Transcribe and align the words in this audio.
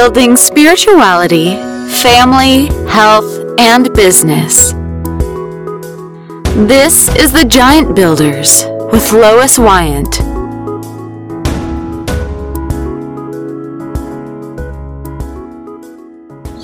building 0.00 0.34
spirituality, 0.34 1.56
family, 1.90 2.68
health, 2.88 3.30
and 3.58 3.92
business. 3.92 4.72
This 6.66 7.14
is 7.16 7.34
the 7.34 7.44
Giant 7.46 7.94
Builders 7.94 8.64
with 8.90 9.12
Lois 9.12 9.58
Wyant. 9.58 10.14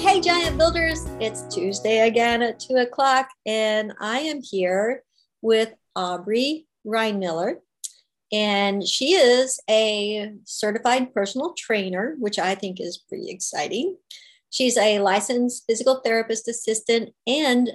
Hey, 0.00 0.22
Giant 0.22 0.56
Builders, 0.56 1.06
it's 1.20 1.42
Tuesday 1.54 2.08
again 2.08 2.40
at 2.40 2.58
2 2.58 2.76
o'clock, 2.76 3.28
and 3.44 3.92
I 4.00 4.20
am 4.20 4.40
here 4.40 5.02
with 5.42 5.74
Aubrey 5.94 6.66
Reinmiller. 6.86 7.56
And 8.32 8.86
she 8.86 9.14
is 9.14 9.60
a 9.70 10.32
certified 10.44 11.14
personal 11.14 11.54
trainer, 11.56 12.16
which 12.18 12.38
I 12.38 12.54
think 12.54 12.80
is 12.80 12.98
pretty 12.98 13.30
exciting. 13.30 13.96
She's 14.50 14.76
a 14.76 15.00
licensed 15.00 15.64
physical 15.68 16.00
therapist 16.04 16.48
assistant 16.48 17.10
and 17.26 17.70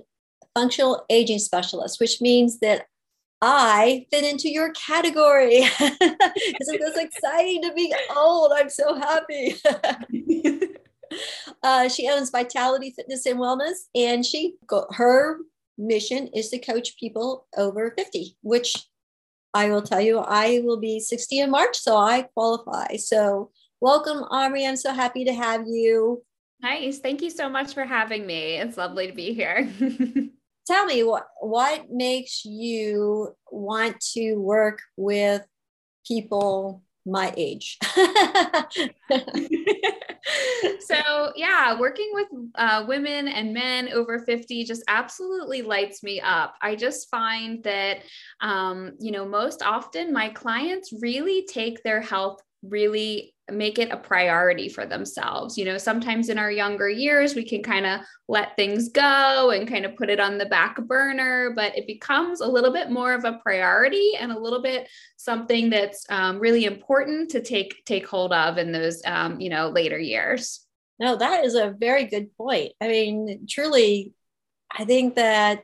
functional 0.53 1.05
aging 1.09 1.39
specialist, 1.39 1.99
which 1.99 2.21
means 2.21 2.59
that 2.59 2.85
I 3.41 4.05
fit 4.11 4.23
into 4.23 4.49
your 4.49 4.71
category. 4.73 5.57
Isn't 5.57 5.79
this 6.59 6.97
exciting 6.97 7.63
to 7.63 7.73
be 7.73 7.93
old? 8.15 8.51
I'm 8.55 8.69
so 8.69 8.95
happy. 8.95 9.55
uh, 11.63 11.89
she 11.89 12.07
owns 12.07 12.29
Vitality 12.29 12.91
Fitness 12.91 13.25
and 13.25 13.39
Wellness, 13.39 13.87
and 13.95 14.25
she 14.25 14.55
her 14.91 15.39
mission 15.77 16.27
is 16.27 16.49
to 16.49 16.59
coach 16.59 16.97
people 16.97 17.47
over 17.57 17.93
50, 17.97 18.37
which 18.41 18.75
I 19.53 19.69
will 19.69 19.81
tell 19.81 20.01
you, 20.01 20.19
I 20.19 20.61
will 20.63 20.79
be 20.79 20.99
60 20.99 21.39
in 21.39 21.51
March, 21.51 21.77
so 21.77 21.97
I 21.97 22.23
qualify. 22.33 22.95
So, 22.97 23.51
welcome, 23.79 24.19
Aubrey. 24.29 24.65
I'm 24.65 24.77
so 24.77 24.93
happy 24.93 25.25
to 25.25 25.33
have 25.33 25.63
you. 25.67 26.23
Nice. 26.61 26.99
Thank 26.99 27.21
you 27.21 27.29
so 27.29 27.49
much 27.49 27.73
for 27.73 27.83
having 27.83 28.25
me. 28.25 28.57
It's 28.57 28.77
lovely 28.77 29.07
to 29.07 29.13
be 29.13 29.33
here. 29.33 29.69
Tell 30.67 30.85
me 30.85 31.03
what 31.03 31.27
what 31.39 31.89
makes 31.89 32.45
you 32.45 33.35
want 33.51 33.99
to 34.13 34.35
work 34.35 34.79
with 34.95 35.45
people 36.07 36.83
my 37.05 37.33
age. 37.35 37.77
so 40.79 41.31
yeah, 41.35 41.79
working 41.79 42.09
with 42.13 42.27
uh, 42.55 42.85
women 42.87 43.27
and 43.27 43.53
men 43.53 43.89
over 43.89 44.19
50 44.19 44.63
just 44.65 44.83
absolutely 44.87 45.61
lights 45.61 46.03
me 46.03 46.21
up. 46.21 46.55
I 46.61 46.75
just 46.75 47.09
find 47.09 47.63
that, 47.63 47.99
um, 48.39 48.93
you 48.99 49.11
know, 49.11 49.25
most 49.25 49.61
often 49.63 50.13
my 50.13 50.29
clients 50.29 50.93
really 51.01 51.45
take 51.45 51.81
their 51.83 52.01
health 52.01 52.41
really 52.63 53.30
make 53.51 53.79
it 53.79 53.91
a 53.91 53.97
priority 53.97 54.69
for 54.69 54.85
themselves. 54.85 55.57
You 55.57 55.65
know, 55.65 55.77
sometimes 55.77 56.29
in 56.29 56.37
our 56.37 56.51
younger 56.51 56.89
years, 56.89 57.35
we 57.35 57.43
can 57.43 57.61
kind 57.61 57.85
of 57.85 58.01
let 58.27 58.55
things 58.55 58.89
go 58.89 59.51
and 59.51 59.67
kind 59.67 59.85
of 59.85 59.95
put 59.95 60.09
it 60.09 60.19
on 60.19 60.37
the 60.37 60.45
back 60.45 60.77
burner, 60.83 61.51
but 61.55 61.77
it 61.77 61.87
becomes 61.87 62.41
a 62.41 62.47
little 62.47 62.71
bit 62.71 62.89
more 62.89 63.13
of 63.13 63.25
a 63.25 63.39
priority 63.43 64.13
and 64.19 64.31
a 64.31 64.39
little 64.39 64.61
bit 64.61 64.87
something 65.17 65.69
that's 65.69 66.05
um, 66.09 66.39
really 66.39 66.65
important 66.65 67.29
to 67.31 67.41
take 67.41 67.83
take 67.85 68.07
hold 68.07 68.33
of 68.33 68.57
in 68.57 68.71
those 68.71 69.01
um, 69.05 69.39
you 69.39 69.49
know 69.49 69.69
later 69.69 69.99
years. 69.99 70.65
No, 70.99 71.15
that 71.15 71.45
is 71.45 71.55
a 71.55 71.75
very 71.77 72.05
good 72.05 72.35
point. 72.37 72.73
I 72.79 72.87
mean, 72.87 73.47
truly, 73.49 74.13
I 74.71 74.85
think 74.85 75.15
that 75.15 75.63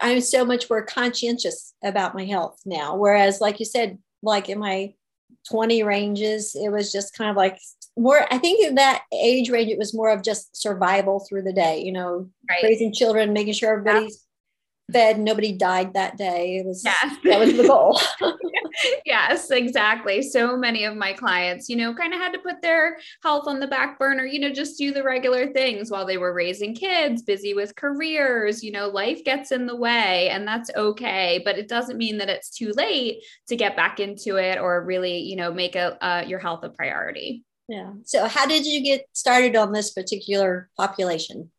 I'm 0.00 0.20
so 0.20 0.44
much 0.44 0.68
more 0.68 0.84
conscientious 0.84 1.74
about 1.82 2.14
my 2.14 2.24
health 2.24 2.60
now. 2.64 2.96
Whereas, 2.96 3.40
like 3.40 3.60
you 3.60 3.66
said, 3.66 3.98
like 4.22 4.48
in 4.48 4.58
my 4.58 4.94
20 5.48 5.82
ranges. 5.82 6.54
It 6.54 6.70
was 6.70 6.92
just 6.92 7.14
kind 7.14 7.30
of 7.30 7.36
like 7.36 7.58
more, 7.96 8.26
I 8.32 8.38
think 8.38 8.66
in 8.66 8.76
that 8.76 9.02
age 9.12 9.50
range, 9.50 9.70
it 9.70 9.78
was 9.78 9.94
more 9.94 10.10
of 10.10 10.22
just 10.22 10.56
survival 10.56 11.20
through 11.28 11.42
the 11.42 11.52
day, 11.52 11.82
you 11.82 11.92
know, 11.92 12.28
right. 12.48 12.62
raising 12.62 12.92
children, 12.92 13.32
making 13.32 13.54
sure 13.54 13.72
everybody's 13.72 14.24
fed, 14.92 15.18
nobody 15.18 15.52
died 15.52 15.94
that 15.94 16.16
day. 16.16 16.56
It 16.56 16.66
was, 16.66 16.82
yes. 16.84 17.16
that 17.24 17.38
was 17.38 17.56
the 17.56 17.66
goal. 17.66 18.00
yes, 19.06 19.50
exactly. 19.50 20.22
So 20.22 20.56
many 20.56 20.84
of 20.84 20.96
my 20.96 21.12
clients, 21.12 21.68
you 21.68 21.76
know, 21.76 21.94
kind 21.94 22.12
of 22.12 22.20
had 22.20 22.32
to 22.32 22.38
put 22.38 22.62
their 22.62 22.98
health 23.22 23.46
on 23.46 23.60
the 23.60 23.66
back 23.66 23.98
burner, 23.98 24.24
you 24.24 24.38
know, 24.38 24.50
just 24.50 24.78
do 24.78 24.92
the 24.92 25.02
regular 25.02 25.52
things 25.52 25.90
while 25.90 26.06
they 26.06 26.18
were 26.18 26.32
raising 26.32 26.74
kids, 26.74 27.22
busy 27.22 27.54
with 27.54 27.76
careers, 27.76 28.62
you 28.62 28.72
know, 28.72 28.88
life 28.88 29.24
gets 29.24 29.52
in 29.52 29.66
the 29.66 29.76
way 29.76 30.28
and 30.30 30.46
that's 30.46 30.70
okay. 30.76 31.40
But 31.44 31.58
it 31.58 31.68
doesn't 31.68 31.98
mean 31.98 32.18
that 32.18 32.28
it's 32.28 32.50
too 32.50 32.72
late 32.76 33.24
to 33.48 33.56
get 33.56 33.76
back 33.76 34.00
into 34.00 34.36
it 34.36 34.58
or 34.58 34.84
really, 34.84 35.18
you 35.18 35.36
know, 35.36 35.52
make 35.52 35.76
a, 35.76 36.02
uh, 36.04 36.24
your 36.26 36.38
health 36.38 36.64
a 36.64 36.70
priority. 36.70 37.44
Yeah. 37.68 37.92
So, 38.04 38.26
how 38.26 38.46
did 38.46 38.66
you 38.66 38.82
get 38.82 39.06
started 39.12 39.54
on 39.54 39.72
this 39.72 39.92
particular 39.92 40.68
population? 40.76 41.52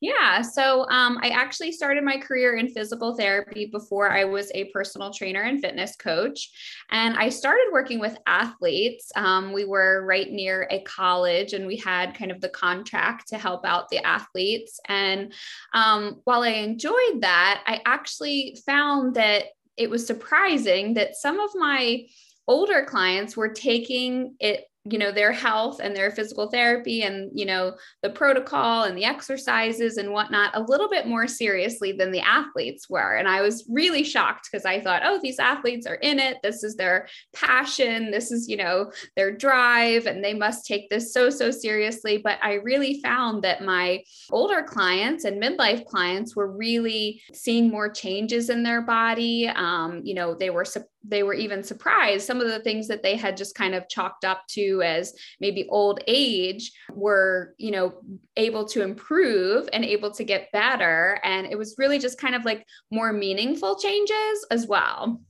Yeah. 0.00 0.40
So 0.40 0.88
um, 0.88 1.18
I 1.22 1.28
actually 1.28 1.72
started 1.72 2.02
my 2.04 2.16
career 2.16 2.56
in 2.56 2.70
physical 2.70 3.14
therapy 3.14 3.66
before 3.66 4.10
I 4.10 4.24
was 4.24 4.50
a 4.54 4.70
personal 4.72 5.12
trainer 5.12 5.42
and 5.42 5.60
fitness 5.60 5.94
coach. 5.94 6.50
And 6.90 7.16
I 7.18 7.28
started 7.28 7.66
working 7.70 8.00
with 8.00 8.16
athletes. 8.26 9.12
Um, 9.14 9.52
we 9.52 9.66
were 9.66 10.06
right 10.06 10.30
near 10.30 10.66
a 10.70 10.80
college 10.80 11.52
and 11.52 11.66
we 11.66 11.76
had 11.76 12.14
kind 12.14 12.30
of 12.30 12.40
the 12.40 12.48
contract 12.48 13.28
to 13.28 13.38
help 13.38 13.66
out 13.66 13.90
the 13.90 13.98
athletes. 13.98 14.80
And 14.88 15.34
um, 15.74 16.22
while 16.24 16.42
I 16.42 16.48
enjoyed 16.48 17.20
that, 17.20 17.62
I 17.66 17.82
actually 17.84 18.58
found 18.64 19.16
that 19.16 19.44
it 19.76 19.90
was 19.90 20.06
surprising 20.06 20.94
that 20.94 21.16
some 21.16 21.38
of 21.40 21.50
my 21.54 22.06
older 22.48 22.84
clients 22.84 23.36
were 23.36 23.50
taking 23.50 24.34
it 24.40 24.64
you 24.84 24.98
know 24.98 25.12
their 25.12 25.32
health 25.32 25.78
and 25.82 25.94
their 25.94 26.10
physical 26.10 26.48
therapy 26.48 27.02
and 27.02 27.30
you 27.38 27.44
know 27.44 27.74
the 28.02 28.08
protocol 28.08 28.84
and 28.84 28.96
the 28.96 29.04
exercises 29.04 29.98
and 29.98 30.10
whatnot 30.10 30.50
a 30.54 30.62
little 30.62 30.88
bit 30.88 31.06
more 31.06 31.28
seriously 31.28 31.92
than 31.92 32.10
the 32.10 32.20
athletes 32.20 32.88
were. 32.88 33.16
And 33.16 33.28
i 33.28 33.42
was 33.42 33.66
really 33.68 34.02
shocked 34.02 34.48
because 34.50 34.64
i 34.64 34.80
thought 34.80 35.02
oh 35.04 35.20
these 35.22 35.38
athletes 35.38 35.86
are 35.86 35.96
in 35.96 36.18
it. 36.18 36.38
This 36.42 36.64
is 36.64 36.76
their 36.76 37.08
passion. 37.34 38.10
This 38.10 38.30
is 38.30 38.48
you 38.48 38.56
know 38.56 38.90
their 39.16 39.36
drive 39.36 40.06
and 40.06 40.24
they 40.24 40.32
must 40.32 40.64
take 40.64 40.88
this 40.88 41.12
so 41.12 41.28
so 41.28 41.50
seriously. 41.50 42.16
But 42.16 42.38
i 42.42 42.54
really 42.54 43.02
found 43.02 43.44
that 43.44 43.62
my 43.62 44.02
older 44.30 44.62
clients 44.62 45.24
and 45.24 45.42
midlife 45.42 45.84
clients 45.84 46.34
were 46.34 46.50
really 46.50 47.20
seeing 47.34 47.70
more 47.70 47.90
changes 47.90 48.48
in 48.48 48.62
their 48.62 48.80
body. 48.80 49.46
Um, 49.48 50.00
you 50.04 50.14
know 50.14 50.34
they 50.34 50.48
were 50.48 50.64
they 51.02 51.22
were 51.22 51.34
even 51.34 51.62
surprised. 51.62 52.26
Some 52.26 52.40
of 52.40 52.48
the 52.48 52.60
things 52.60 52.88
that 52.88 53.02
they 53.02 53.16
had 53.16 53.36
just 53.36 53.54
kind 53.54 53.74
of 53.74 53.88
chalked 53.88 54.24
up 54.24 54.46
to 54.50 54.82
as 54.82 55.14
maybe 55.40 55.66
old 55.68 56.00
age 56.06 56.72
were 56.92 57.54
you 57.58 57.70
know 57.70 58.02
able 58.36 58.64
to 58.66 58.82
improve 58.82 59.68
and 59.72 59.84
able 59.84 60.10
to 60.12 60.24
get 60.24 60.52
better. 60.52 61.18
And 61.24 61.46
it 61.46 61.56
was 61.56 61.76
really 61.78 61.98
just 61.98 62.18
kind 62.18 62.34
of 62.34 62.44
like 62.44 62.66
more 62.90 63.12
meaningful 63.12 63.78
changes 63.78 64.46
as 64.50 64.66
well. 64.66 65.20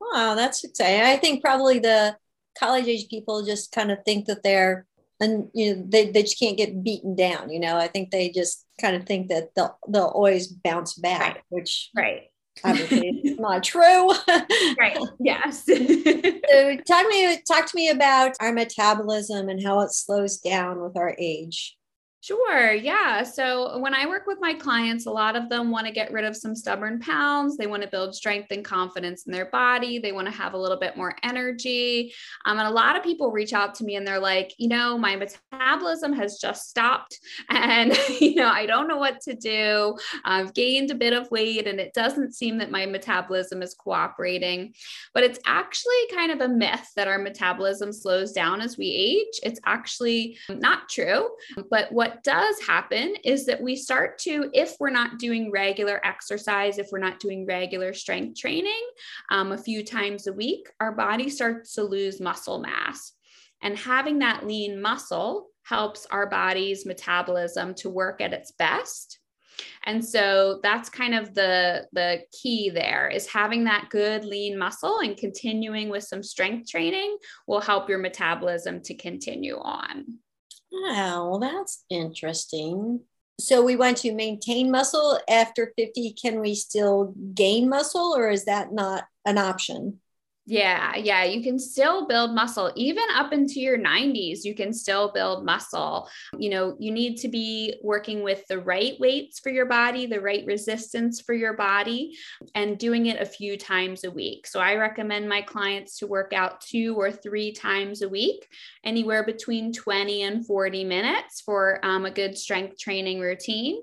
Wow 0.00 0.34
that's 0.34 0.64
exciting. 0.64 1.02
I 1.02 1.16
think 1.16 1.42
probably 1.42 1.78
the 1.78 2.16
college 2.58 2.86
age 2.86 3.08
people 3.08 3.44
just 3.44 3.72
kind 3.72 3.92
of 3.92 3.98
think 4.04 4.26
that 4.26 4.42
they're 4.42 4.86
and 5.20 5.50
you 5.52 5.74
know 5.74 5.84
they, 5.86 6.10
they 6.10 6.22
just 6.22 6.38
can't 6.38 6.56
get 6.56 6.82
beaten 6.82 7.14
down 7.14 7.50
you 7.50 7.60
know? 7.60 7.76
I 7.76 7.88
think 7.88 8.10
they 8.10 8.30
just 8.30 8.64
kind 8.80 8.96
of 8.96 9.04
think 9.04 9.28
that 9.28 9.50
they'll 9.54 9.78
they'll 9.88 10.04
always 10.04 10.48
bounce 10.48 10.94
back 10.94 11.34
right. 11.34 11.42
which 11.50 11.90
right 11.94 12.29
obviously 12.64 13.36
not 13.38 13.62
true. 13.62 14.10
right. 14.78 14.98
Yes. 15.18 15.64
so 15.66 16.76
talk 16.86 17.06
me 17.08 17.42
talk 17.46 17.66
to 17.66 17.76
me 17.76 17.88
about 17.88 18.36
our 18.40 18.52
metabolism 18.52 19.48
and 19.48 19.62
how 19.62 19.80
it 19.80 19.92
slows 19.92 20.38
down 20.38 20.80
with 20.82 20.96
our 20.96 21.14
age. 21.18 21.76
Sure. 22.22 22.74
Yeah. 22.74 23.22
So 23.22 23.78
when 23.78 23.94
I 23.94 24.06
work 24.06 24.26
with 24.26 24.36
my 24.42 24.52
clients, 24.52 25.06
a 25.06 25.10
lot 25.10 25.36
of 25.36 25.48
them 25.48 25.70
want 25.70 25.86
to 25.86 25.92
get 25.92 26.12
rid 26.12 26.26
of 26.26 26.36
some 26.36 26.54
stubborn 26.54 27.00
pounds. 27.00 27.56
They 27.56 27.66
want 27.66 27.82
to 27.82 27.88
build 27.88 28.14
strength 28.14 28.48
and 28.50 28.62
confidence 28.62 29.24
in 29.24 29.32
their 29.32 29.46
body. 29.46 29.98
They 29.98 30.12
want 30.12 30.26
to 30.26 30.34
have 30.34 30.52
a 30.52 30.58
little 30.58 30.76
bit 30.76 30.98
more 30.98 31.16
energy. 31.22 32.12
Um, 32.44 32.58
and 32.58 32.68
a 32.68 32.70
lot 32.70 32.94
of 32.94 33.02
people 33.02 33.32
reach 33.32 33.54
out 33.54 33.74
to 33.76 33.84
me 33.84 33.96
and 33.96 34.06
they're 34.06 34.20
like, 34.20 34.52
you 34.58 34.68
know, 34.68 34.98
my 34.98 35.16
metabolism 35.16 36.12
has 36.12 36.38
just 36.38 36.68
stopped 36.68 37.18
and, 37.48 37.96
you 38.20 38.34
know, 38.34 38.48
I 38.48 38.66
don't 38.66 38.86
know 38.86 38.98
what 38.98 39.22
to 39.22 39.34
do. 39.34 39.96
I've 40.22 40.52
gained 40.52 40.90
a 40.90 40.96
bit 40.96 41.14
of 41.14 41.30
weight 41.30 41.66
and 41.66 41.80
it 41.80 41.94
doesn't 41.94 42.34
seem 42.34 42.58
that 42.58 42.70
my 42.70 42.84
metabolism 42.84 43.62
is 43.62 43.72
cooperating. 43.72 44.74
But 45.14 45.24
it's 45.24 45.38
actually 45.46 45.94
kind 46.14 46.32
of 46.32 46.42
a 46.42 46.48
myth 46.48 46.86
that 46.96 47.08
our 47.08 47.18
metabolism 47.18 47.94
slows 47.94 48.32
down 48.32 48.60
as 48.60 48.76
we 48.76 48.88
age. 48.88 49.40
It's 49.42 49.60
actually 49.64 50.36
not 50.50 50.90
true. 50.90 51.30
But 51.70 51.90
what 51.90 52.09
what 52.10 52.24
does 52.24 52.60
happen 52.60 53.14
is 53.24 53.46
that 53.46 53.62
we 53.62 53.76
start 53.76 54.18
to, 54.18 54.50
if 54.52 54.74
we're 54.80 54.90
not 54.90 55.20
doing 55.20 55.52
regular 55.52 56.04
exercise, 56.04 56.76
if 56.76 56.88
we're 56.90 56.98
not 56.98 57.20
doing 57.20 57.46
regular 57.46 57.94
strength 57.94 58.40
training 58.40 58.82
um, 59.30 59.52
a 59.52 59.58
few 59.58 59.84
times 59.84 60.26
a 60.26 60.32
week, 60.32 60.68
our 60.80 60.90
body 60.90 61.28
starts 61.28 61.74
to 61.74 61.84
lose 61.84 62.20
muscle 62.20 62.58
mass. 62.58 63.12
And 63.62 63.78
having 63.78 64.18
that 64.18 64.44
lean 64.44 64.82
muscle 64.82 65.50
helps 65.62 66.04
our 66.06 66.28
body's 66.28 66.84
metabolism 66.84 67.74
to 67.74 67.88
work 67.88 68.20
at 68.20 68.32
its 68.32 68.50
best. 68.50 69.20
And 69.84 70.04
so 70.04 70.58
that's 70.64 70.88
kind 70.88 71.14
of 71.14 71.34
the 71.34 71.86
the 71.92 72.22
key 72.32 72.70
there 72.70 73.08
is 73.08 73.28
having 73.28 73.64
that 73.64 73.88
good 73.90 74.24
lean 74.24 74.58
muscle 74.58 74.98
and 75.00 75.16
continuing 75.16 75.90
with 75.90 76.02
some 76.04 76.22
strength 76.22 76.68
training 76.70 77.18
will 77.46 77.60
help 77.60 77.88
your 77.88 77.98
metabolism 77.98 78.80
to 78.82 78.94
continue 78.94 79.58
on. 79.58 80.18
Wow, 80.72 81.38
that's 81.40 81.84
interesting. 81.90 83.00
So 83.40 83.62
we 83.64 83.76
want 83.76 83.96
to 83.98 84.12
maintain 84.12 84.70
muscle 84.70 85.18
after 85.28 85.72
50. 85.76 86.12
Can 86.12 86.40
we 86.40 86.54
still 86.54 87.14
gain 87.34 87.68
muscle 87.68 88.14
or 88.16 88.28
is 88.30 88.44
that 88.44 88.72
not 88.72 89.04
an 89.24 89.38
option? 89.38 89.99
Yeah, 90.50 90.96
yeah, 90.96 91.22
you 91.22 91.44
can 91.44 91.60
still 91.60 92.08
build 92.08 92.34
muscle 92.34 92.72
even 92.74 93.04
up 93.14 93.32
into 93.32 93.60
your 93.60 93.78
90s. 93.78 94.40
You 94.42 94.56
can 94.56 94.72
still 94.72 95.12
build 95.12 95.46
muscle. 95.46 96.08
You 96.36 96.50
know, 96.50 96.76
you 96.80 96.90
need 96.90 97.18
to 97.18 97.28
be 97.28 97.76
working 97.84 98.24
with 98.24 98.44
the 98.48 98.58
right 98.58 98.94
weights 98.98 99.38
for 99.38 99.50
your 99.50 99.66
body, 99.66 100.06
the 100.06 100.20
right 100.20 100.44
resistance 100.44 101.20
for 101.20 101.34
your 101.34 101.52
body, 101.52 102.18
and 102.56 102.76
doing 102.78 103.06
it 103.06 103.20
a 103.20 103.24
few 103.24 103.56
times 103.56 104.02
a 104.02 104.10
week. 104.10 104.48
So 104.48 104.58
I 104.58 104.74
recommend 104.74 105.28
my 105.28 105.40
clients 105.40 105.98
to 105.98 106.08
work 106.08 106.32
out 106.32 106.60
two 106.60 106.96
or 106.98 107.12
three 107.12 107.52
times 107.52 108.02
a 108.02 108.08
week, 108.08 108.48
anywhere 108.82 109.22
between 109.22 109.72
20 109.72 110.24
and 110.24 110.44
40 110.44 110.82
minutes 110.82 111.42
for 111.42 111.78
um, 111.84 112.06
a 112.06 112.10
good 112.10 112.36
strength 112.36 112.76
training 112.76 113.20
routine. 113.20 113.82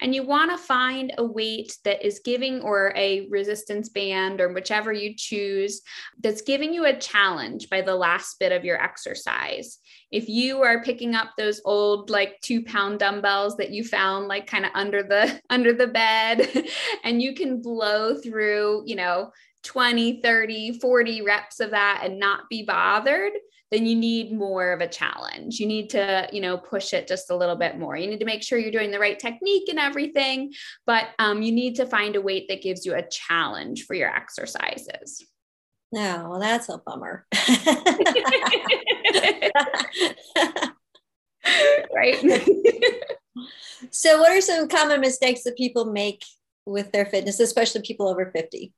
And 0.00 0.14
you 0.14 0.22
want 0.22 0.50
to 0.50 0.58
find 0.58 1.12
a 1.18 1.24
weight 1.24 1.76
that 1.84 2.04
is 2.04 2.20
giving, 2.24 2.60
or 2.60 2.92
a 2.96 3.26
resistance 3.28 3.88
band, 3.88 4.40
or 4.40 4.52
whichever 4.52 4.92
you 4.92 5.14
choose, 5.16 5.82
that's 6.22 6.42
giving 6.42 6.72
you 6.72 6.84
a 6.84 6.98
challenge 6.98 7.68
by 7.70 7.82
the 7.82 7.94
last 7.94 8.38
bit 8.38 8.52
of 8.52 8.64
your 8.64 8.82
exercise. 8.82 9.78
If 10.10 10.28
you 10.28 10.62
are 10.62 10.82
picking 10.82 11.14
up 11.14 11.30
those 11.36 11.60
old 11.64 12.10
like 12.10 12.40
two 12.42 12.62
pound 12.64 12.98
dumbbells 12.98 13.56
that 13.56 13.70
you 13.70 13.84
found 13.84 14.28
like 14.28 14.46
kind 14.46 14.64
of 14.64 14.72
under 14.74 15.02
the 15.02 15.40
under 15.50 15.72
the 15.72 15.86
bed, 15.86 16.48
and 17.04 17.22
you 17.22 17.34
can 17.34 17.62
blow 17.62 18.16
through, 18.16 18.84
you 18.86 18.96
know, 18.96 19.30
20, 19.62 20.22
30, 20.22 20.78
40 20.78 21.22
reps 21.22 21.60
of 21.60 21.70
that 21.72 22.02
and 22.04 22.18
not 22.18 22.48
be 22.48 22.64
bothered, 22.64 23.32
then 23.70 23.86
you 23.86 23.94
need 23.94 24.32
more 24.32 24.72
of 24.72 24.80
a 24.80 24.88
challenge. 24.88 25.60
You 25.60 25.66
need 25.66 25.90
to, 25.90 26.28
you 26.32 26.40
know, 26.40 26.58
push 26.58 26.92
it 26.92 27.06
just 27.06 27.30
a 27.30 27.36
little 27.36 27.56
bit 27.56 27.78
more. 27.78 27.96
You 27.96 28.08
need 28.08 28.18
to 28.18 28.26
make 28.26 28.42
sure 28.42 28.58
you're 28.58 28.72
doing 28.72 28.90
the 28.90 28.98
right 28.98 29.18
technique 29.18 29.68
and 29.68 29.78
everything, 29.78 30.52
but 30.86 31.08
um, 31.18 31.42
you 31.42 31.52
need 31.52 31.76
to 31.76 31.86
find 31.86 32.16
a 32.16 32.20
weight 32.20 32.48
that 32.48 32.62
gives 32.62 32.84
you 32.84 32.94
a 32.94 33.06
challenge 33.08 33.84
for 33.84 33.94
your 33.94 34.08
exercises. 34.08 35.24
No, 35.92 36.28
well, 36.30 36.40
that's 36.40 36.68
a 36.68 36.78
bummer. 36.78 37.26
right. 41.94 42.16
so, 43.90 44.20
what 44.20 44.30
are 44.30 44.40
some 44.40 44.68
common 44.68 45.00
mistakes 45.00 45.42
that 45.44 45.56
people 45.56 45.86
make 45.86 46.24
with 46.64 46.92
their 46.92 47.06
fitness, 47.06 47.40
especially 47.40 47.82
people 47.82 48.06
over 48.06 48.30
50? 48.30 48.72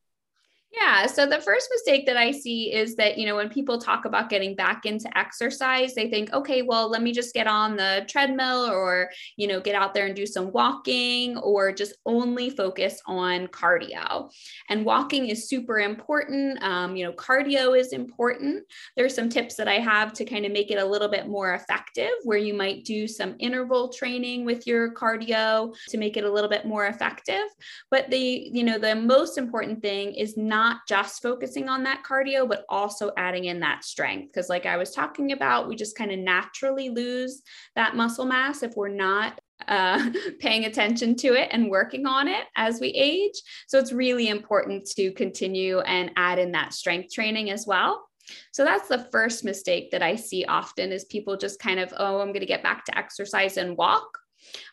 Yeah. 0.74 1.06
So 1.06 1.26
the 1.26 1.40
first 1.40 1.68
mistake 1.70 2.06
that 2.06 2.16
I 2.16 2.30
see 2.30 2.72
is 2.72 2.96
that, 2.96 3.18
you 3.18 3.26
know, 3.26 3.36
when 3.36 3.50
people 3.50 3.78
talk 3.78 4.06
about 4.06 4.30
getting 4.30 4.54
back 4.54 4.86
into 4.86 5.06
exercise, 5.18 5.94
they 5.94 6.08
think, 6.08 6.32
okay, 6.32 6.62
well, 6.62 6.88
let 6.88 7.02
me 7.02 7.12
just 7.12 7.34
get 7.34 7.46
on 7.46 7.76
the 7.76 8.06
treadmill 8.08 8.70
or, 8.70 9.10
you 9.36 9.46
know, 9.46 9.60
get 9.60 9.74
out 9.74 9.92
there 9.92 10.06
and 10.06 10.16
do 10.16 10.24
some 10.24 10.50
walking 10.50 11.36
or 11.36 11.72
just 11.72 11.94
only 12.06 12.48
focus 12.48 13.02
on 13.04 13.48
cardio. 13.48 14.32
And 14.70 14.86
walking 14.86 15.26
is 15.26 15.46
super 15.46 15.78
important. 15.80 16.62
Um, 16.62 16.96
you 16.96 17.04
know, 17.04 17.12
cardio 17.12 17.78
is 17.78 17.92
important. 17.92 18.64
There's 18.96 19.14
some 19.14 19.28
tips 19.28 19.56
that 19.56 19.68
I 19.68 19.78
have 19.78 20.14
to 20.14 20.24
kind 20.24 20.46
of 20.46 20.52
make 20.52 20.70
it 20.70 20.78
a 20.78 20.86
little 20.86 21.08
bit 21.08 21.28
more 21.28 21.52
effective 21.52 22.12
where 22.24 22.38
you 22.38 22.54
might 22.54 22.84
do 22.84 23.06
some 23.06 23.34
interval 23.40 23.90
training 23.90 24.46
with 24.46 24.66
your 24.66 24.94
cardio 24.94 25.74
to 25.90 25.98
make 25.98 26.16
it 26.16 26.24
a 26.24 26.32
little 26.32 26.50
bit 26.50 26.64
more 26.64 26.86
effective. 26.86 27.44
But 27.90 28.08
the, 28.08 28.48
you 28.50 28.64
know, 28.64 28.78
the 28.78 28.94
most 28.94 29.36
important 29.36 29.82
thing 29.82 30.14
is 30.14 30.38
not 30.38 30.61
not 30.62 30.86
just 30.86 31.22
focusing 31.22 31.68
on 31.68 31.82
that 31.82 32.04
cardio, 32.08 32.48
but 32.48 32.64
also 32.68 33.10
adding 33.16 33.46
in 33.46 33.58
that 33.58 33.84
strength. 33.84 34.32
Because, 34.32 34.48
like 34.48 34.64
I 34.64 34.76
was 34.76 34.92
talking 34.92 35.32
about, 35.32 35.68
we 35.68 35.74
just 35.74 35.96
kind 35.96 36.12
of 36.12 36.20
naturally 36.20 36.88
lose 36.88 37.42
that 37.74 37.96
muscle 37.96 38.24
mass 38.24 38.62
if 38.62 38.76
we're 38.76 38.88
not 38.88 39.40
uh, 39.66 40.10
paying 40.38 40.66
attention 40.66 41.16
to 41.16 41.34
it 41.34 41.48
and 41.50 41.68
working 41.68 42.06
on 42.06 42.28
it 42.28 42.44
as 42.56 42.80
we 42.80 42.88
age. 42.88 43.34
So, 43.66 43.78
it's 43.78 43.92
really 43.92 44.28
important 44.28 44.86
to 44.96 45.10
continue 45.12 45.80
and 45.80 46.12
add 46.16 46.38
in 46.38 46.52
that 46.52 46.74
strength 46.74 47.12
training 47.12 47.50
as 47.50 47.66
well. 47.66 48.06
So 48.52 48.64
that's 48.64 48.86
the 48.86 49.08
first 49.10 49.44
mistake 49.44 49.90
that 49.90 50.00
I 50.00 50.14
see 50.14 50.44
often 50.44 50.92
is 50.92 51.04
people 51.06 51.36
just 51.36 51.58
kind 51.58 51.80
of, 51.80 51.92
oh, 51.96 52.20
I'm 52.20 52.28
going 52.28 52.40
to 52.40 52.46
get 52.46 52.62
back 52.62 52.84
to 52.84 52.96
exercise 52.96 53.56
and 53.56 53.76
walk 53.76 54.16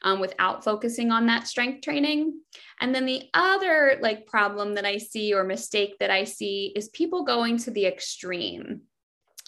um, 0.02 0.20
without 0.20 0.64
focusing 0.64 1.12
on 1.12 1.26
that 1.28 1.48
strength 1.48 1.82
training. 1.82 2.40
And 2.80 2.94
then 2.94 3.06
the 3.06 3.30
other 3.34 3.98
like 4.02 4.28
problem 4.28 4.76
that 4.76 4.86
I 4.86 4.98
see 4.98 5.34
or 5.34 5.44
mistake 5.44 5.98
that 6.00 6.10
I 6.10 6.24
see 6.24 6.72
is 6.76 6.90
people 6.90 7.24
going 7.24 7.58
to 7.60 7.72
the 7.72 7.86
extreme, 7.86 8.82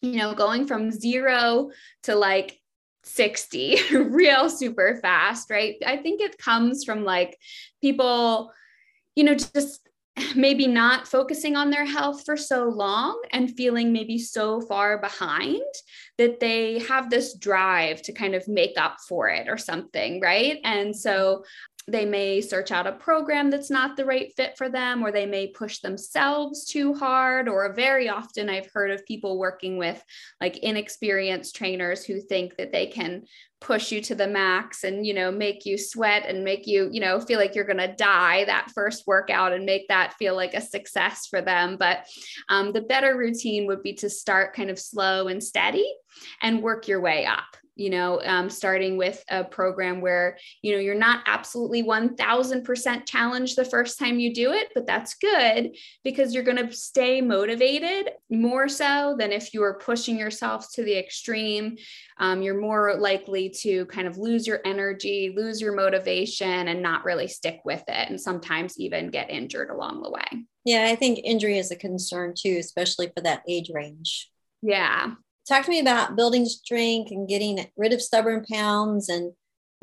you 0.01 0.17
know, 0.17 0.33
going 0.33 0.67
from 0.67 0.91
zero 0.91 1.71
to 2.03 2.15
like 2.15 2.57
60 3.03 3.79
real 3.93 4.49
super 4.49 4.99
fast, 5.01 5.49
right? 5.49 5.75
I 5.85 5.97
think 5.97 6.21
it 6.21 6.37
comes 6.37 6.83
from 6.83 7.03
like 7.03 7.37
people, 7.81 8.51
you 9.15 9.23
know, 9.23 9.35
just 9.35 9.87
maybe 10.35 10.67
not 10.67 11.07
focusing 11.07 11.55
on 11.55 11.69
their 11.69 11.85
health 11.85 12.23
for 12.25 12.37
so 12.37 12.65
long 12.65 13.21
and 13.31 13.55
feeling 13.55 13.93
maybe 13.93 14.17
so 14.17 14.61
far 14.61 14.97
behind 14.97 15.61
that 16.17 16.39
they 16.39 16.79
have 16.79 17.09
this 17.09 17.35
drive 17.35 18.01
to 18.03 18.13
kind 18.13 18.35
of 18.35 18.47
make 18.47 18.77
up 18.77 18.97
for 19.07 19.29
it 19.29 19.47
or 19.47 19.57
something, 19.57 20.21
right? 20.21 20.59
And 20.63 20.95
so 20.95 21.43
they 21.87 22.05
may 22.05 22.41
search 22.41 22.71
out 22.71 22.87
a 22.87 22.91
program 22.91 23.49
that's 23.49 23.71
not 23.71 23.97
the 23.97 24.05
right 24.05 24.31
fit 24.35 24.57
for 24.57 24.69
them, 24.69 25.03
or 25.03 25.11
they 25.11 25.25
may 25.25 25.47
push 25.47 25.79
themselves 25.79 26.65
too 26.65 26.93
hard. 26.93 27.49
Or 27.49 27.73
very 27.73 28.07
often, 28.07 28.49
I've 28.49 28.69
heard 28.71 28.91
of 28.91 29.05
people 29.05 29.39
working 29.39 29.77
with 29.77 30.01
like 30.39 30.57
inexperienced 30.57 31.55
trainers 31.55 32.05
who 32.05 32.21
think 32.21 32.57
that 32.57 32.71
they 32.71 32.87
can 32.87 33.23
push 33.61 33.91
you 33.91 34.01
to 34.01 34.15
the 34.15 34.27
max 34.27 34.83
and 34.83 35.05
you 35.05 35.13
know 35.13 35.31
make 35.31 35.67
you 35.67 35.77
sweat 35.77 36.25
and 36.25 36.43
make 36.43 36.65
you 36.65 36.89
you 36.91 36.99
know 36.99 37.19
feel 37.19 37.37
like 37.37 37.53
you're 37.53 37.63
going 37.63 37.77
to 37.77 37.95
die 37.95 38.43
that 38.45 38.71
first 38.73 39.05
workout 39.05 39.53
and 39.53 39.65
make 39.65 39.87
that 39.87 40.15
feel 40.15 40.35
like 40.35 40.55
a 40.55 40.61
success 40.61 41.27
for 41.27 41.41
them 41.41 41.77
but 41.77 42.07
um, 42.49 42.73
the 42.73 42.81
better 42.81 43.15
routine 43.15 43.67
would 43.67 43.83
be 43.83 43.93
to 43.93 44.09
start 44.09 44.55
kind 44.55 44.71
of 44.71 44.79
slow 44.79 45.27
and 45.27 45.43
steady 45.43 45.85
and 46.41 46.63
work 46.63 46.87
your 46.87 46.99
way 46.99 47.23
up 47.23 47.55
you 47.75 47.89
know, 47.89 48.21
um, 48.23 48.49
starting 48.49 48.97
with 48.97 49.23
a 49.29 49.43
program 49.43 50.01
where, 50.01 50.37
you 50.61 50.73
know, 50.73 50.79
you're 50.79 50.95
not 50.95 51.23
absolutely 51.25 51.83
1000% 51.83 53.05
challenged 53.05 53.55
the 53.55 53.65
first 53.65 53.97
time 53.97 54.19
you 54.19 54.33
do 54.33 54.51
it, 54.51 54.69
but 54.73 54.85
that's 54.85 55.15
good 55.15 55.75
because 56.03 56.33
you're 56.33 56.43
going 56.43 56.67
to 56.67 56.73
stay 56.73 57.21
motivated 57.21 58.11
more 58.29 58.67
so 58.67 59.15
than 59.17 59.31
if 59.31 59.53
you 59.53 59.63
are 59.63 59.79
pushing 59.79 60.17
yourself 60.17 60.67
to 60.73 60.83
the 60.83 60.97
extreme. 60.97 61.77
Um, 62.17 62.41
you're 62.41 62.59
more 62.59 62.95
likely 62.99 63.49
to 63.61 63.85
kind 63.87 64.07
of 64.07 64.17
lose 64.17 64.45
your 64.45 64.59
energy, 64.65 65.33
lose 65.35 65.61
your 65.61 65.73
motivation, 65.73 66.67
and 66.67 66.81
not 66.81 67.05
really 67.05 67.27
stick 67.27 67.61
with 67.65 67.83
it, 67.87 68.09
and 68.09 68.19
sometimes 68.19 68.79
even 68.79 69.09
get 69.09 69.29
injured 69.29 69.69
along 69.69 70.03
the 70.03 70.11
way. 70.11 70.45
Yeah, 70.65 70.87
I 70.91 70.95
think 70.95 71.19
injury 71.23 71.57
is 71.57 71.71
a 71.71 71.75
concern 71.75 72.33
too, 72.37 72.57
especially 72.59 73.11
for 73.15 73.21
that 73.21 73.41
age 73.47 73.71
range. 73.73 74.29
Yeah, 74.61 75.13
talk 75.51 75.65
to 75.65 75.71
me 75.71 75.79
about 75.79 76.15
building 76.15 76.45
strength 76.45 77.11
and 77.11 77.27
getting 77.27 77.65
rid 77.75 77.93
of 77.93 78.01
stubborn 78.01 78.45
pounds 78.45 79.09
and 79.09 79.33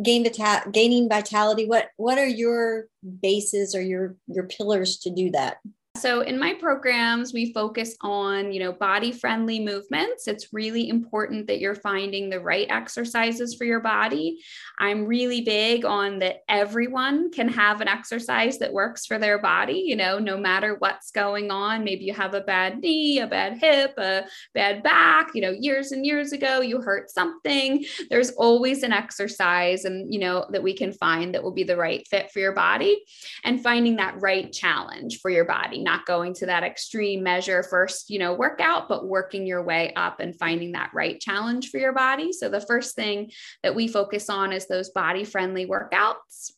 gain 0.03 0.25
vita- 0.25 0.71
gaining 0.73 1.09
vitality. 1.09 1.67
What 1.67 1.89
what 1.97 2.19
are 2.19 2.27
your 2.27 2.87
bases 3.21 3.75
or 3.75 3.83
your 3.83 4.17
your 4.27 4.45
pillars 4.45 4.99
to 4.99 5.11
do 5.11 5.31
that 5.33 5.59
so 5.99 6.21
in 6.21 6.39
my 6.39 6.55
programs, 6.55 7.33
we 7.33 7.53
focus 7.53 7.97
on, 8.01 8.53
you 8.53 8.61
know, 8.61 8.73
body 8.73 9.13
friendly 9.13 9.61
movements. 9.61 10.29
It's 10.29 10.53
really 10.53 10.89
important 10.89 11.47
that 11.49 11.59
you're 11.59 11.75
finding 11.75 12.31
the 12.31 12.41
right 12.41 12.67
exercises 12.71 13.55
for 13.55 13.65
your 13.65 13.81
body. 13.81 14.41
I'm 14.79 15.07
really 15.07 15.41
big 15.41 15.85
on 15.85 16.21
that 16.21 16.43
everyone 16.49 17.31
can 17.31 17.49
have 17.49 17.81
an 17.81 17.89
exercise 17.89 18.59
that 18.59 18.73
works 18.73 19.07
for 19.07 19.19
their 19.19 19.39
body, 19.39 19.83
you 19.87 19.97
know, 19.97 20.19
no 20.19 20.37
matter 20.39 20.77
what's 20.79 21.11
going 21.11 21.51
on. 21.51 21.85
Maybe 21.85 22.05
you 22.05 22.15
have 22.15 22.35
a 22.35 22.41
bad 22.41 22.79
knee, 22.79 23.19
a 23.19 23.27
bad 23.27 23.59
hip, 23.59 23.95
a 23.99 24.25
bad 24.55 24.83
back, 24.83 25.31
you 25.35 25.43
know, 25.43 25.51
years 25.51 25.93
and 25.93 26.07
years 26.07 26.33
ago 26.33 26.61
you 26.61 26.81
hurt 26.81 27.11
something. 27.11 27.85
There's 28.11 28.31
always 28.31 28.83
an 28.83 28.93
exercise 28.93 29.85
and, 29.85 30.13
you 30.13 30.21
know, 30.21 30.47
that 30.51 30.63
we 30.63 30.75
can 30.75 30.93
find 30.93 31.35
that 31.35 31.43
will 31.43 31.53
be 31.53 31.65
the 31.65 31.77
right 31.77 32.07
fit 32.09 32.31
for 32.31 32.39
your 32.39 32.55
body 32.55 33.05
and 33.45 33.63
finding 33.63 33.97
that 33.97 34.21
right 34.21 34.53
challenge 34.53 35.21
for 35.21 35.31
your 35.31 35.45
body 35.45 35.83
not 35.89 36.05
going 36.05 36.35
to 36.35 36.47
that 36.47 36.65
extreme 36.65 37.23
measure 37.23 37.63
first, 37.63 38.11
you 38.11 38.19
know, 38.19 38.35
workout, 38.35 38.91
but 38.91 39.07
working 39.07 39.47
your 39.47 39.63
way 39.63 39.95
up 39.95 40.21
and 40.21 40.39
finding 40.39 40.73
that 40.73 40.91
right 40.93 41.19
challenge 41.19 41.71
for 41.71 41.79
your 41.79 41.95
body. 41.95 42.31
So 42.31 42.51
the 42.51 42.61
first 42.61 42.95
thing 42.95 43.31
that 43.63 43.75
we 43.75 43.89
focus 43.89 44.29
on 44.29 44.53
is 44.53 44.67
those 44.67 44.91
body 44.91 45.25
friendly 45.25 45.67
workouts. 45.67 46.53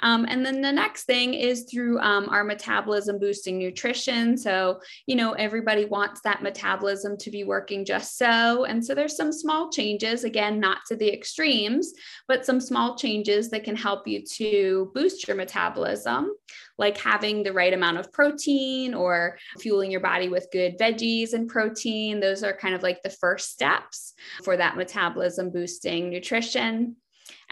Um, 0.00 0.26
and 0.28 0.44
then 0.44 0.60
the 0.60 0.72
next 0.72 1.04
thing 1.04 1.34
is 1.34 1.66
through 1.70 1.98
um, 2.00 2.28
our 2.28 2.44
metabolism 2.44 3.18
boosting 3.18 3.58
nutrition. 3.58 4.36
So, 4.36 4.80
you 5.06 5.16
know, 5.16 5.32
everybody 5.32 5.84
wants 5.84 6.20
that 6.22 6.42
metabolism 6.42 7.16
to 7.18 7.30
be 7.30 7.44
working 7.44 7.84
just 7.84 8.18
so. 8.18 8.64
And 8.64 8.84
so 8.84 8.94
there's 8.94 9.16
some 9.16 9.32
small 9.32 9.70
changes, 9.70 10.24
again, 10.24 10.60
not 10.60 10.78
to 10.88 10.96
the 10.96 11.12
extremes, 11.12 11.92
but 12.28 12.44
some 12.44 12.60
small 12.60 12.96
changes 12.96 13.50
that 13.50 13.64
can 13.64 13.76
help 13.76 14.06
you 14.06 14.22
to 14.36 14.90
boost 14.94 15.26
your 15.26 15.36
metabolism, 15.36 16.32
like 16.78 16.98
having 16.98 17.42
the 17.42 17.52
right 17.52 17.72
amount 17.72 17.98
of 17.98 18.12
protein 18.12 18.94
or 18.94 19.38
fueling 19.58 19.90
your 19.90 20.00
body 20.00 20.28
with 20.28 20.48
good 20.52 20.78
veggies 20.78 21.32
and 21.32 21.48
protein. 21.48 22.20
Those 22.20 22.42
are 22.42 22.56
kind 22.56 22.74
of 22.74 22.82
like 22.82 23.02
the 23.02 23.10
first 23.10 23.50
steps 23.50 24.14
for 24.42 24.56
that 24.56 24.76
metabolism 24.76 25.50
boosting 25.50 26.10
nutrition. 26.10 26.96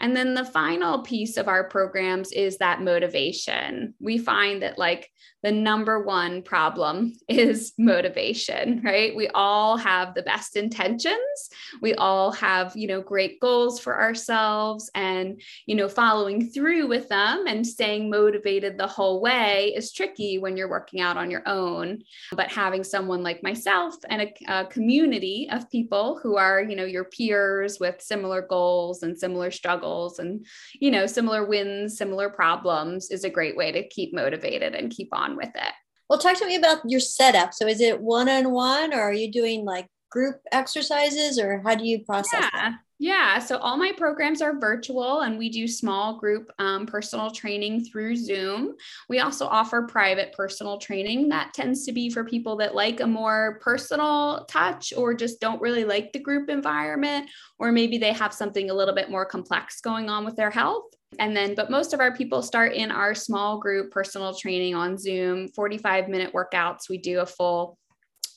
And 0.01 0.15
then 0.15 0.33
the 0.33 0.43
final 0.43 1.03
piece 1.03 1.37
of 1.37 1.47
our 1.47 1.63
programs 1.63 2.31
is 2.31 2.57
that 2.57 2.81
motivation. 2.81 3.93
We 3.99 4.17
find 4.17 4.63
that, 4.63 4.79
like, 4.79 5.11
the 5.43 5.51
number 5.51 6.03
one 6.03 6.41
problem 6.41 7.13
is 7.29 7.73
motivation, 7.77 8.81
right? 8.83 9.15
We 9.15 9.27
all 9.29 9.77
have 9.77 10.13
the 10.13 10.23
best 10.23 10.55
intentions. 10.55 11.49
We 11.81 11.93
all 11.95 12.31
have, 12.31 12.75
you 12.75 12.87
know, 12.87 13.01
great 13.01 13.39
goals 13.39 13.79
for 13.79 14.01
ourselves 14.01 14.89
and, 14.95 15.39
you 15.67 15.75
know, 15.75 15.87
following 15.87 16.49
through 16.49 16.87
with 16.87 17.07
them 17.09 17.45
and 17.47 17.65
staying 17.65 18.09
motivated 18.09 18.77
the 18.77 18.87
whole 18.87 19.21
way 19.21 19.73
is 19.75 19.93
tricky 19.93 20.39
when 20.39 20.57
you're 20.57 20.69
working 20.69 20.99
out 20.99 21.17
on 21.17 21.29
your 21.29 21.47
own. 21.47 21.99
But 22.35 22.51
having 22.51 22.83
someone 22.83 23.21
like 23.21 23.43
myself 23.43 23.95
and 24.09 24.23
a, 24.23 24.33
a 24.47 24.65
community 24.65 25.47
of 25.51 25.69
people 25.69 26.19
who 26.23 26.37
are, 26.37 26.61
you 26.61 26.75
know, 26.75 26.85
your 26.85 27.05
peers 27.05 27.79
with 27.79 28.01
similar 28.01 28.41
goals 28.41 29.03
and 29.03 29.17
similar 29.17 29.51
struggles 29.51 29.90
and, 30.19 30.45
you 30.79 30.91
know, 30.91 31.05
similar 31.05 31.45
wins, 31.45 31.97
similar 31.97 32.29
problems 32.29 33.09
is 33.11 33.23
a 33.23 33.29
great 33.29 33.55
way 33.55 33.71
to 33.71 33.87
keep 33.87 34.13
motivated 34.13 34.75
and 34.75 34.91
keep 34.91 35.09
on 35.13 35.21
on 35.21 35.37
with 35.37 35.51
it. 35.55 35.73
Well, 36.09 36.19
talk 36.19 36.37
to 36.39 36.45
me 36.45 36.55
about 36.55 36.81
your 36.85 36.99
setup. 36.99 37.53
So, 37.53 37.67
is 37.67 37.79
it 37.79 38.01
one 38.01 38.27
on 38.27 38.51
one, 38.51 38.93
or 38.93 39.01
are 39.01 39.13
you 39.13 39.31
doing 39.31 39.63
like 39.63 39.87
group 40.09 40.41
exercises, 40.51 41.39
or 41.39 41.61
how 41.63 41.75
do 41.75 41.85
you 41.85 42.03
process 42.03 42.41
yeah. 42.41 42.49
that? 42.53 42.75
Yeah, 43.01 43.39
so 43.39 43.57
all 43.57 43.77
my 43.77 43.93
programs 43.97 44.43
are 44.43 44.59
virtual 44.59 45.21
and 45.21 45.39
we 45.39 45.49
do 45.49 45.67
small 45.67 46.19
group 46.19 46.51
um, 46.59 46.85
personal 46.85 47.31
training 47.31 47.83
through 47.83 48.15
Zoom. 48.15 48.75
We 49.09 49.21
also 49.21 49.47
offer 49.47 49.81
private 49.87 50.33
personal 50.33 50.77
training 50.77 51.29
that 51.29 51.51
tends 51.55 51.83
to 51.87 51.93
be 51.93 52.11
for 52.11 52.23
people 52.23 52.57
that 52.57 52.75
like 52.75 52.99
a 52.99 53.07
more 53.07 53.57
personal 53.63 54.45
touch 54.45 54.93
or 54.95 55.15
just 55.15 55.41
don't 55.41 55.59
really 55.59 55.83
like 55.83 56.13
the 56.13 56.19
group 56.19 56.47
environment, 56.47 57.27
or 57.57 57.71
maybe 57.71 57.97
they 57.97 58.13
have 58.13 58.35
something 58.35 58.69
a 58.69 58.75
little 58.75 58.93
bit 58.93 59.09
more 59.09 59.25
complex 59.25 59.81
going 59.81 60.07
on 60.07 60.23
with 60.23 60.35
their 60.35 60.51
health. 60.51 60.93
And 61.17 61.35
then, 61.35 61.55
but 61.55 61.71
most 61.71 61.95
of 61.95 62.01
our 62.01 62.15
people 62.15 62.43
start 62.43 62.73
in 62.73 62.91
our 62.91 63.15
small 63.15 63.57
group 63.57 63.89
personal 63.89 64.35
training 64.35 64.75
on 64.75 64.95
Zoom, 64.95 65.47
45 65.47 66.07
minute 66.07 66.33
workouts. 66.33 66.87
We 66.87 66.99
do 66.99 67.21
a 67.21 67.25
full 67.25 67.79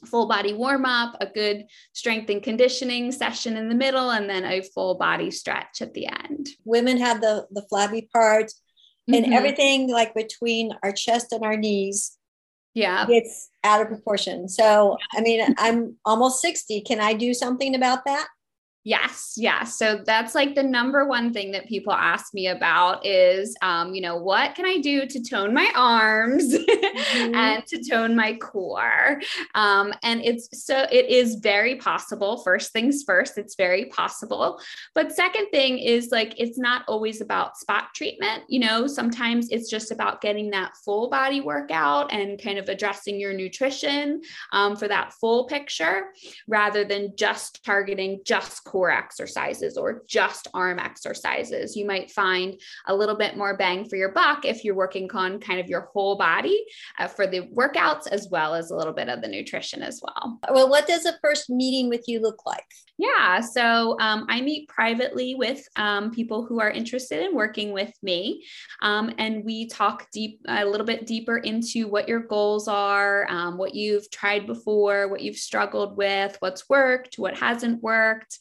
full 0.05 0.27
body 0.27 0.53
warm 0.53 0.85
up, 0.85 1.17
a 1.21 1.27
good 1.27 1.65
strength 1.93 2.31
and 2.31 2.43
conditioning 2.43 3.13
session 3.13 3.57
in 3.57 3.69
the 3.69 3.75
middle, 3.75 4.11
and 4.11 4.29
then 4.29 4.45
a 4.45 4.63
full 4.63 4.97
body 4.97 5.31
stretch 5.31 5.81
at 5.81 5.95
the 5.95 6.07
end. 6.07 6.49
Women 6.65 6.99
have 6.99 7.21
the 7.21 7.47
the 7.51 7.63
flabby 7.69 8.09
part, 8.13 8.53
and 9.09 9.25
mm-hmm. 9.25 9.33
everything 9.33 9.91
like 9.91 10.15
between 10.15 10.73
our 10.83 10.93
chest 10.93 11.33
and 11.33 11.45
our 11.45 11.57
knees. 11.57 12.17
Yeah, 12.75 13.07
it's 13.09 13.51
out 13.63 13.83
of 13.83 13.89
proportion. 13.89 14.49
So, 14.49 14.97
I 15.13 15.21
mean, 15.21 15.55
I'm 15.59 15.97
almost 16.05 16.43
60. 16.43 16.81
Can 16.81 17.01
I 17.01 17.13
do 17.15 17.33
something 17.33 17.77
about 17.77 18.05
that? 18.05 18.27
Yes, 18.87 19.33
yes. 19.39 19.79
So 19.79 20.03
that's 20.05 20.35
like 20.35 20.55
the 20.55 20.63
number 20.63 21.07
one 21.07 21.33
thing 21.33 21.53
that 21.53 21.67
people 21.67 21.95
ask 21.95 22.35
me 22.35 22.49
about 22.49 23.07
is, 23.07 23.57
um, 23.63 23.95
you 23.95 24.03
know, 24.03 24.19
what 24.19 24.55
can 24.55 24.67
I 24.67 24.77
do 24.77 25.07
to 25.07 25.23
tone 25.23 25.55
my 25.55 25.73
arms 25.75 26.55
mm-hmm. 26.55 27.35
and 27.35 27.67
to 27.67 27.83
tone 27.83 28.15
my 28.15 28.35
core? 28.35 29.23
Um, 29.55 29.95
and 30.03 30.21
it's 30.23 30.67
so 30.67 30.87
it 30.93 31.07
is 31.09 31.37
very 31.37 31.77
possible. 31.77 32.43
First 32.43 32.73
things 32.75 33.05
first, 33.07 33.39
it's 33.39 33.55
very 33.55 33.87
possible. 33.87 34.61
But 34.95 35.13
second 35.13 35.49
thing 35.49 35.79
is 35.79 36.11
like 36.13 36.35
it's 36.37 36.59
not 36.59 36.85
always 36.87 37.23
about 37.23 37.57
spot 37.57 37.95
treatment. 37.95 38.43
You 38.49 38.61
know, 38.61 38.87
sometimes 38.87 39.49
it's 39.51 39.71
just 39.71 39.93
about 39.93 40.21
getting 40.21 40.51
that 40.51 40.77
full 40.85 41.09
body 41.09 41.41
workout 41.41 42.13
and 42.13 42.39
kind 42.39 42.59
of 42.59 42.69
addressing 42.69 43.19
your 43.19 43.33
nutrition 43.33 44.21
um, 44.53 44.77
for 44.77 44.89
that 44.89 45.15
full 45.15 45.47
picture 45.47 46.09
rather 46.47 46.85
than 46.85 47.17
just 47.17 47.65
targeting 47.65 48.21
just 48.27 48.63
core 48.75 48.91
exercises 48.91 49.79
or 49.79 50.03
just 50.09 50.49
arm 50.53 50.81
exercises. 50.81 51.77
You 51.77 51.87
might 51.87 52.11
find 52.11 52.61
a 52.89 52.95
little 52.95 53.15
bit 53.15 53.37
more 53.37 53.57
bang 53.57 53.89
for 53.89 53.95
your 53.95 54.11
buck 54.11 54.45
if 54.45 54.65
you're 54.65 54.75
working 54.75 55.09
on 55.15 55.39
kind 55.39 55.61
of 55.61 55.69
your 55.69 55.83
whole 55.93 56.17
body 56.17 56.65
uh, 56.99 57.07
for 57.07 57.29
the 57.29 57.43
workouts 57.55 58.09
as 58.11 58.27
well 58.33 58.53
as 58.53 58.73
a 58.73 58.77
little 58.77 58.93
bit 58.93 59.09
of 59.09 59.23
the 59.23 59.29
nutrition 59.29 59.81
as 59.81 60.03
well. 60.03 60.41
Well, 60.51 60.69
what 60.69 60.89
does 60.89 61.07
a 61.07 61.17
first 61.23 61.51
meeting 61.51 61.89
with 61.89 62.03
you 62.09 62.21
look 62.21 62.45
like? 62.45 62.67
Yeah, 62.99 63.41
so 63.41 63.97
um, 64.01 64.27
I 64.29 64.41
meet 64.41 64.69
privately 64.69 65.35
with 65.35 65.67
um, 65.77 66.13
people 66.13 66.45
who 66.45 66.61
are 66.61 66.71
interested 66.71 67.25
in 67.25 67.35
working 67.35 67.73
with 67.73 67.93
me, 68.03 68.45
um, 68.83 69.13
and 69.19 69.45
we 69.45 69.67
talk 69.67 70.09
deep 70.13 70.41
a 70.47 70.65
little 70.65 70.87
bit 70.87 71.05
deeper 71.05 71.39
into 71.39 71.89
what 71.89 72.09
your 72.09 72.21
goals 72.21 72.69
are, 72.69 73.27
um, 73.29 73.59
what 73.59 73.75
you've 73.75 74.09
tried 74.11 74.47
before, 74.47 75.09
what 75.09 75.23
you've 75.23 75.37
struggled 75.37 75.97
with, 75.97 76.37
what's 76.39 76.69
worked, 76.69 77.17
what 77.19 77.37
hasn't 77.37 77.83
worked. 77.83 78.39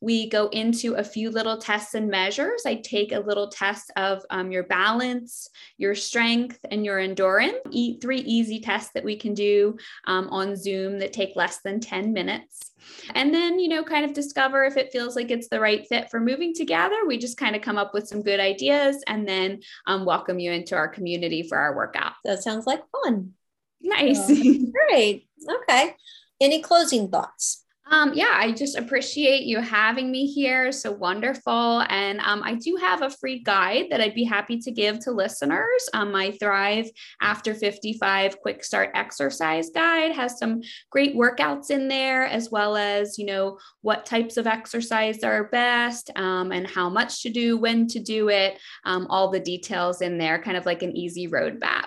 We 0.00 0.28
go 0.28 0.48
into 0.48 0.94
a 0.94 1.04
few 1.04 1.30
little 1.30 1.58
tests 1.58 1.94
and 1.94 2.08
measures. 2.08 2.62
I 2.66 2.76
take 2.76 3.12
a 3.12 3.20
little 3.20 3.48
test 3.48 3.92
of 3.96 4.22
um, 4.30 4.50
your 4.50 4.64
balance, 4.64 5.48
your 5.78 5.94
strength, 5.94 6.58
and 6.70 6.84
your 6.84 6.98
endurance. 6.98 7.58
Three 8.00 8.20
easy 8.20 8.60
tests 8.60 8.92
that 8.94 9.04
we 9.04 9.16
can 9.16 9.34
do 9.34 9.76
um, 10.06 10.28
on 10.28 10.56
Zoom 10.56 10.98
that 10.98 11.12
take 11.12 11.36
less 11.36 11.60
than 11.62 11.80
10 11.80 12.12
minutes. 12.12 12.72
And 13.14 13.34
then, 13.34 13.58
you 13.58 13.68
know, 13.68 13.82
kind 13.82 14.04
of 14.04 14.12
discover 14.12 14.64
if 14.64 14.76
it 14.76 14.92
feels 14.92 15.16
like 15.16 15.30
it's 15.30 15.48
the 15.48 15.60
right 15.60 15.86
fit 15.86 16.10
for 16.10 16.20
moving 16.20 16.54
together. 16.54 16.96
We 17.06 17.18
just 17.18 17.36
kind 17.36 17.56
of 17.56 17.62
come 17.62 17.78
up 17.78 17.94
with 17.94 18.08
some 18.08 18.22
good 18.22 18.40
ideas 18.40 19.02
and 19.06 19.26
then 19.28 19.60
um, 19.86 20.04
welcome 20.04 20.38
you 20.38 20.52
into 20.52 20.76
our 20.76 20.88
community 20.88 21.42
for 21.42 21.58
our 21.58 21.74
workout. 21.74 22.12
That 22.24 22.42
sounds 22.42 22.66
like 22.66 22.82
fun. 23.04 23.32
Nice. 23.80 24.26
great. 24.26 25.28
Okay. 25.48 25.94
Any 26.40 26.60
closing 26.62 27.08
thoughts? 27.08 27.64
Um, 27.88 28.14
yeah, 28.14 28.32
I 28.34 28.50
just 28.50 28.76
appreciate 28.76 29.44
you 29.44 29.60
having 29.60 30.10
me 30.10 30.26
here. 30.26 30.72
So 30.72 30.90
wonderful. 30.90 31.84
And 31.88 32.18
um, 32.20 32.42
I 32.42 32.54
do 32.54 32.76
have 32.80 33.02
a 33.02 33.10
free 33.10 33.38
guide 33.38 33.86
that 33.90 34.00
I'd 34.00 34.14
be 34.14 34.24
happy 34.24 34.58
to 34.58 34.72
give 34.72 34.98
to 35.00 35.12
listeners. 35.12 35.88
Um, 35.94 36.10
my 36.10 36.32
Thrive 36.32 36.90
After 37.20 37.54
55 37.54 38.40
Quick 38.40 38.64
Start 38.64 38.90
Exercise 38.94 39.70
Guide 39.70 40.12
has 40.12 40.36
some 40.36 40.62
great 40.90 41.14
workouts 41.14 41.70
in 41.70 41.86
there, 41.86 42.26
as 42.26 42.50
well 42.50 42.76
as, 42.76 43.18
you 43.18 43.26
know, 43.26 43.58
what 43.82 44.04
types 44.04 44.36
of 44.36 44.48
exercise 44.48 45.22
are 45.22 45.44
best 45.44 46.10
um, 46.16 46.50
and 46.50 46.66
how 46.66 46.88
much 46.88 47.22
to 47.22 47.30
do, 47.30 47.56
when 47.56 47.86
to 47.86 48.00
do 48.00 48.30
it, 48.30 48.58
um, 48.84 49.06
all 49.10 49.30
the 49.30 49.38
details 49.38 50.02
in 50.02 50.18
there, 50.18 50.42
kind 50.42 50.56
of 50.56 50.66
like 50.66 50.82
an 50.82 50.96
easy 50.96 51.28
roadmap. 51.28 51.86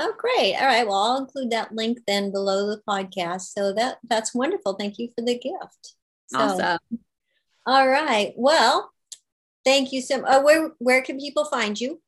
Oh, 0.00 0.14
great. 0.16 0.54
All 0.54 0.66
right. 0.66 0.86
Well, 0.86 0.96
I'll 0.96 1.18
include 1.18 1.50
that 1.50 1.74
link 1.74 1.98
then 2.06 2.30
below 2.30 2.66
the 2.66 2.82
podcast. 2.88 3.52
So 3.52 3.72
that 3.74 3.98
that's 4.08 4.34
wonderful. 4.34 4.74
Thank 4.74 4.98
you 4.98 5.10
for 5.14 5.22
the 5.22 5.38
gift. 5.38 5.94
So, 6.26 6.38
awesome. 6.38 6.78
All 7.66 7.88
right. 7.88 8.32
Well, 8.36 8.90
thank 9.64 9.92
you 9.92 10.00
so 10.00 10.24
uh, 10.24 10.42
where 10.42 10.70
where 10.78 11.02
can 11.02 11.18
people 11.18 11.44
find 11.44 11.78
you? 11.78 12.00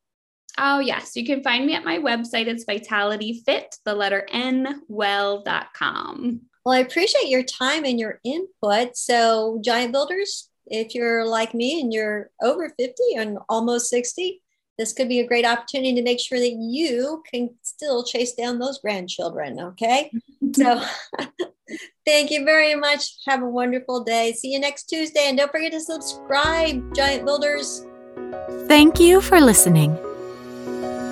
Oh, 0.56 0.78
yes. 0.78 1.16
You 1.16 1.26
can 1.26 1.42
find 1.42 1.66
me 1.66 1.74
at 1.74 1.84
my 1.84 1.98
website. 1.98 2.46
It's 2.46 2.64
vitalityfit, 2.64 3.78
the 3.84 3.94
letter 3.94 4.26
N, 4.30 4.82
well.com. 4.88 6.42
Well, 6.64 6.74
I 6.74 6.78
appreciate 6.78 7.28
your 7.28 7.42
time 7.42 7.84
and 7.84 7.98
your 7.98 8.20
input. 8.24 8.96
So, 8.96 9.60
Giant 9.62 9.92
Builders, 9.92 10.48
if 10.66 10.94
you're 10.94 11.26
like 11.26 11.54
me 11.54 11.80
and 11.80 11.92
you're 11.92 12.30
over 12.40 12.72
50 12.78 13.02
and 13.16 13.38
almost 13.48 13.90
60, 13.90 14.42
this 14.78 14.92
could 14.92 15.08
be 15.08 15.20
a 15.20 15.26
great 15.26 15.46
opportunity 15.46 15.94
to 15.94 16.02
make 16.02 16.20
sure 16.20 16.38
that 16.38 16.56
you 16.58 17.22
can 17.30 17.50
still 17.62 18.04
chase 18.04 18.34
down 18.34 18.58
those 18.58 18.78
grandchildren. 18.78 19.60
Okay. 19.60 20.10
so 20.54 20.82
thank 22.06 22.30
you 22.30 22.44
very 22.44 22.74
much. 22.74 23.14
Have 23.26 23.42
a 23.42 23.48
wonderful 23.48 24.02
day. 24.02 24.32
See 24.32 24.52
you 24.52 24.60
next 24.60 24.84
Tuesday. 24.84 25.28
And 25.28 25.38
don't 25.38 25.50
forget 25.50 25.72
to 25.72 25.80
subscribe, 25.80 26.94
Giant 26.94 27.24
Builders. 27.24 27.86
Thank 28.66 28.98
you 28.98 29.20
for 29.20 29.40
listening. 29.40 29.94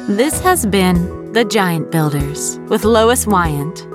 This 0.09 0.40
has 0.40 0.66
been 0.66 1.33
The 1.33 1.45
Giant 1.45 1.90
Builders 1.90 2.59
with 2.69 2.85
Lois 2.85 3.26
Wyant. 3.26 3.91